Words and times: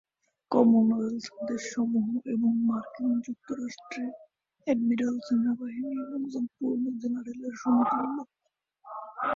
Commonwealth 0.51 1.25
দেশসমূহ 1.47 2.05
এবং 2.33 2.51
মার্কিন 2.67 3.11
যুক্তরাষ্ট্রে 3.25 4.03
অ্যাডমিরাল 4.67 5.15
সেনাবাহিনীর 5.27 5.99
একজন 6.17 6.43
"পূর্ণ" 6.55 6.83
জেনারেলের 7.01 7.53
সমতুল্য। 7.61 8.17